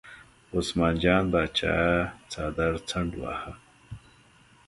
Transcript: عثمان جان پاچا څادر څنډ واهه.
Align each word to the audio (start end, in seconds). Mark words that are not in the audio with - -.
عثمان 0.55 0.95
جان 1.03 1.23
پاچا 1.31 1.73
څادر 2.31 2.73
څنډ 2.89 3.11
واهه. 3.21 3.51